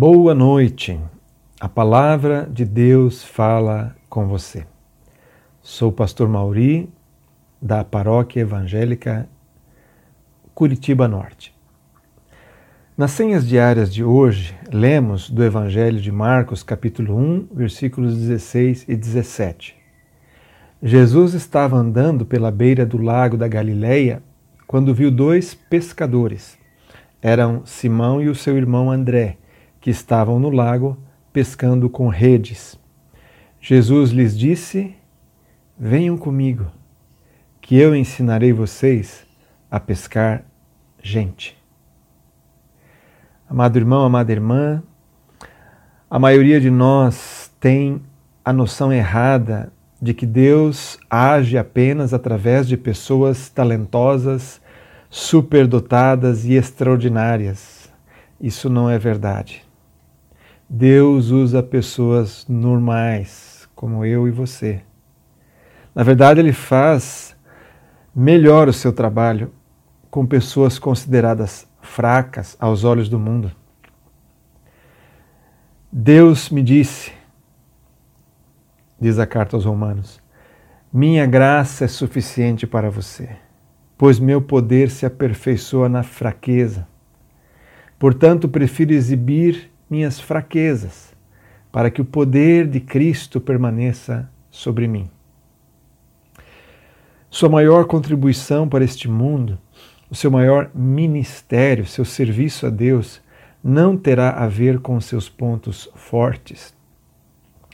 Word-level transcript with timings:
Boa 0.00 0.32
noite. 0.32 0.96
A 1.58 1.68
palavra 1.68 2.48
de 2.48 2.64
Deus 2.64 3.24
fala 3.24 3.96
com 4.08 4.28
você. 4.28 4.64
Sou 5.60 5.88
o 5.88 5.92
pastor 5.92 6.28
Mauri, 6.28 6.88
da 7.60 7.82
Paróquia 7.82 8.42
Evangélica 8.42 9.28
Curitiba 10.54 11.08
Norte. 11.08 11.52
Nas 12.96 13.10
senhas 13.10 13.44
diárias 13.44 13.92
de 13.92 14.04
hoje, 14.04 14.56
lemos 14.72 15.28
do 15.28 15.42
Evangelho 15.42 16.00
de 16.00 16.12
Marcos, 16.12 16.62
capítulo 16.62 17.16
1, 17.16 17.48
versículos 17.52 18.16
16 18.16 18.84
e 18.86 18.94
17. 18.94 19.74
Jesus 20.80 21.34
estava 21.34 21.76
andando 21.76 22.24
pela 22.24 22.52
beira 22.52 22.86
do 22.86 22.98
lago 22.98 23.36
da 23.36 23.48
Galileia 23.48 24.22
quando 24.64 24.94
viu 24.94 25.10
dois 25.10 25.54
pescadores. 25.54 26.56
Eram 27.20 27.66
Simão 27.66 28.22
e 28.22 28.28
o 28.28 28.34
seu 28.36 28.56
irmão 28.56 28.92
André, 28.92 29.38
que 29.88 29.92
estavam 29.92 30.38
no 30.38 30.50
lago 30.50 30.98
pescando 31.32 31.88
com 31.88 32.08
redes. 32.08 32.78
Jesus 33.58 34.10
lhes 34.10 34.38
disse: 34.38 34.94
Venham 35.78 36.18
comigo, 36.18 36.66
que 37.58 37.74
eu 37.78 37.96
ensinarei 37.96 38.52
vocês 38.52 39.26
a 39.70 39.80
pescar 39.80 40.44
gente. 41.02 41.56
Amado 43.48 43.78
irmão, 43.78 44.04
amada 44.04 44.30
irmã, 44.30 44.82
a 46.10 46.18
maioria 46.18 46.60
de 46.60 46.68
nós 46.68 47.50
tem 47.58 48.02
a 48.44 48.52
noção 48.52 48.92
errada 48.92 49.72
de 50.02 50.12
que 50.12 50.26
Deus 50.26 50.98
age 51.08 51.56
apenas 51.56 52.12
através 52.12 52.68
de 52.68 52.76
pessoas 52.76 53.48
talentosas, 53.48 54.60
superdotadas 55.08 56.44
e 56.44 56.52
extraordinárias. 56.52 57.90
Isso 58.38 58.68
não 58.68 58.90
é 58.90 58.98
verdade. 58.98 59.66
Deus 60.70 61.30
usa 61.30 61.62
pessoas 61.62 62.44
normais, 62.46 63.66
como 63.74 64.04
eu 64.04 64.28
e 64.28 64.30
você. 64.30 64.82
Na 65.94 66.02
verdade, 66.02 66.40
Ele 66.40 66.52
faz 66.52 67.34
melhor 68.14 68.68
o 68.68 68.72
seu 68.72 68.92
trabalho 68.92 69.50
com 70.10 70.26
pessoas 70.26 70.78
consideradas 70.78 71.66
fracas 71.80 72.54
aos 72.60 72.84
olhos 72.84 73.08
do 73.08 73.18
mundo. 73.18 73.50
Deus 75.90 76.50
me 76.50 76.62
disse, 76.62 77.12
diz 79.00 79.18
a 79.18 79.26
carta 79.26 79.56
aos 79.56 79.64
Romanos: 79.64 80.20
Minha 80.92 81.24
graça 81.24 81.86
é 81.86 81.88
suficiente 81.88 82.66
para 82.66 82.90
você, 82.90 83.30
pois 83.96 84.18
meu 84.18 84.42
poder 84.42 84.90
se 84.90 85.06
aperfeiçoa 85.06 85.88
na 85.88 86.02
fraqueza. 86.02 86.86
Portanto, 87.98 88.50
prefiro 88.50 88.92
exibir 88.92 89.70
minhas 89.90 90.20
fraquezas, 90.20 91.14
para 91.70 91.90
que 91.90 92.00
o 92.00 92.04
poder 92.04 92.66
de 92.66 92.80
Cristo 92.80 93.40
permaneça 93.40 94.30
sobre 94.50 94.88
mim. 94.88 95.10
Sua 97.30 97.48
maior 97.48 97.84
contribuição 97.84 98.68
para 98.68 98.84
este 98.84 99.08
mundo, 99.08 99.58
o 100.10 100.14
seu 100.14 100.30
maior 100.30 100.70
ministério, 100.74 101.84
seu 101.84 102.04
serviço 102.04 102.66
a 102.66 102.70
Deus, 102.70 103.20
não 103.62 103.96
terá 103.96 104.30
a 104.30 104.46
ver 104.46 104.78
com 104.78 104.98
seus 105.00 105.28
pontos 105.28 105.90
fortes, 105.94 106.74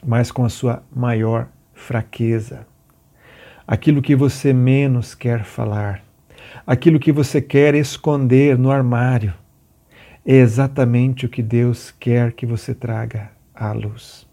mas 0.05 0.33
com 0.33 0.45
a 0.45 0.49
sua 0.49 0.83
maior 0.95 1.49
fraqueza. 1.73 2.67
Aquilo 3.67 4.03
que 4.03 4.17
você 4.17 4.53
menos 4.53 5.15
quer 5.15 5.45
falar, 5.45 6.03
aquilo 6.67 6.99
que 6.99 7.13
você 7.13 7.41
quer 7.41 7.75
esconder 7.75 8.59
no 8.59 8.71
armário, 8.71 9.35
é 10.25 10.37
exatamente 10.37 11.27
o 11.27 11.29
que 11.29 11.43
Deus 11.43 11.91
quer 11.91 12.33
que 12.33 12.47
você 12.47 12.75
traga 12.75 13.31
à 13.55 13.73
luz. 13.73 14.27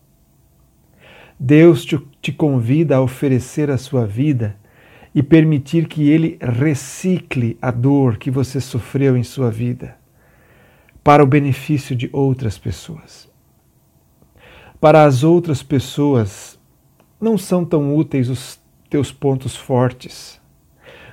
Deus 1.40 1.84
te, 1.84 2.00
te 2.22 2.32
convida 2.32 2.96
a 2.96 3.02
oferecer 3.02 3.70
a 3.70 3.78
sua 3.78 4.06
vida 4.06 4.56
e 5.14 5.22
permitir 5.22 5.88
que 5.88 6.10
Ele 6.10 6.38
recicle 6.42 7.58
a 7.62 7.72
dor 7.72 8.18
que 8.18 8.32
você 8.32 8.62
sofreu 8.62 9.18
em 9.18 9.24
sua 9.24 9.52
vida 9.52 9.98
para 11.04 11.24
o 11.24 11.28
benefício 11.28 11.96
de 11.96 12.10
outras 12.14 12.58
pessoas 12.58 13.32
para 14.82 15.06
as 15.06 15.24
outras 15.24 15.62
pessoas 15.62 16.60
não 17.20 17.38
são 17.38 17.64
tão 17.64 17.96
úteis 17.96 18.30
os 18.30 18.60
teus 18.90 19.12
pontos 19.12 19.56
fortes. 19.56 20.41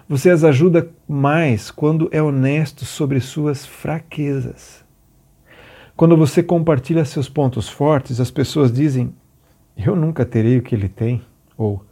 Você 0.08 0.30
as 0.30 0.42
ajuda 0.42 0.90
mais 1.06 1.70
quando 1.70 2.08
é 2.10 2.22
honesto 2.22 2.86
sobre 2.86 3.20
suas 3.20 3.66
fraquezas. 3.66 4.82
Quando 5.94 6.16
você 6.16 6.42
compartilha 6.42 7.04
seus 7.04 7.28
pontos 7.28 7.68
fortes, 7.68 8.18
as 8.18 8.30
pessoas 8.30 8.72
dizem: 8.72 9.14
Eu 9.76 9.94
nunca 9.94 10.24
terei 10.24 10.56
o 10.56 10.62
que 10.62 10.74
ele 10.74 10.88
tem, 10.88 11.20
ou 11.58 11.84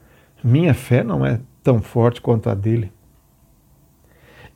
Minha 0.43 0.73
fé 0.73 1.05
não 1.05 1.27
é 1.27 1.41
tão 1.63 1.83
forte 1.83 2.23
quanto 2.23 2.49
a 2.49 2.55
dele. 2.55 2.91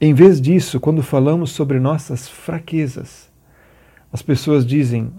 Em 0.00 0.14
vez 0.14 0.40
disso, 0.40 0.80
quando 0.80 1.02
falamos 1.02 1.50
sobre 1.50 1.78
nossas 1.78 2.26
fraquezas, 2.26 3.30
as 4.10 4.22
pessoas 4.22 4.64
dizem: 4.64 5.12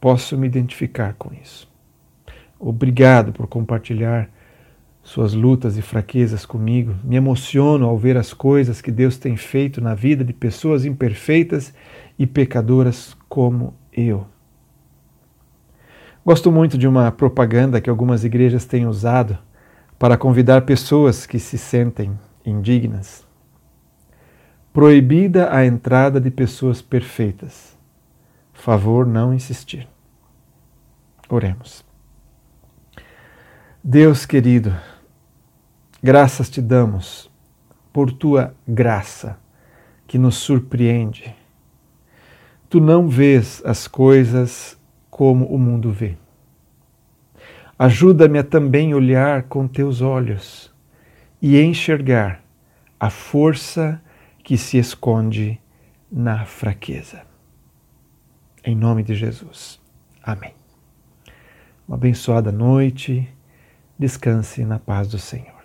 posso 0.00 0.36
me 0.36 0.48
identificar 0.48 1.14
com 1.14 1.32
isso. 1.32 1.70
Obrigado 2.58 3.32
por 3.32 3.46
compartilhar 3.46 4.28
suas 5.06 5.34
lutas 5.34 5.78
e 5.78 5.82
fraquezas 5.82 6.44
comigo. 6.44 6.92
Me 7.04 7.14
emociono 7.14 7.86
ao 7.86 7.96
ver 7.96 8.16
as 8.16 8.34
coisas 8.34 8.80
que 8.80 8.90
Deus 8.90 9.16
tem 9.16 9.36
feito 9.36 9.80
na 9.80 9.94
vida 9.94 10.24
de 10.24 10.32
pessoas 10.32 10.84
imperfeitas 10.84 11.72
e 12.18 12.26
pecadoras 12.26 13.16
como 13.28 13.72
eu. 13.92 14.26
Gosto 16.24 16.50
muito 16.50 16.76
de 16.76 16.88
uma 16.88 17.12
propaganda 17.12 17.80
que 17.80 17.88
algumas 17.88 18.24
igrejas 18.24 18.64
têm 18.64 18.84
usado 18.84 19.38
para 19.96 20.16
convidar 20.16 20.62
pessoas 20.62 21.24
que 21.24 21.38
se 21.38 21.56
sentem 21.56 22.18
indignas. 22.44 23.24
Proibida 24.72 25.54
a 25.54 25.64
entrada 25.64 26.20
de 26.20 26.32
pessoas 26.32 26.82
perfeitas 26.82 27.76
favor 28.52 29.06
não 29.06 29.32
insistir. 29.32 29.86
Oremos. 31.28 31.84
Deus 33.82 34.26
querido, 34.26 34.74
graças 36.06 36.48
te 36.48 36.62
damos 36.62 37.28
por 37.92 38.12
tua 38.12 38.54
graça 38.64 39.36
que 40.06 40.16
nos 40.18 40.36
surpreende. 40.36 41.34
Tu 42.70 42.80
não 42.80 43.08
vês 43.08 43.60
as 43.64 43.88
coisas 43.88 44.80
como 45.10 45.46
o 45.46 45.58
mundo 45.58 45.90
vê. 45.90 46.16
Ajuda-me 47.76 48.38
a 48.38 48.44
também 48.44 48.94
olhar 48.94 49.42
com 49.48 49.66
teus 49.66 50.00
olhos 50.00 50.72
e 51.42 51.60
enxergar 51.60 52.40
a 53.00 53.10
força 53.10 54.00
que 54.44 54.56
se 54.56 54.78
esconde 54.78 55.60
na 56.08 56.44
fraqueza. 56.44 57.22
Em 58.64 58.76
nome 58.76 59.02
de 59.02 59.16
Jesus. 59.16 59.80
Amém. 60.22 60.54
Uma 61.88 61.96
abençoada 61.96 62.52
noite. 62.52 63.28
Descanse 63.98 64.64
na 64.64 64.78
paz 64.78 65.08
do 65.08 65.18
Senhor. 65.18 65.55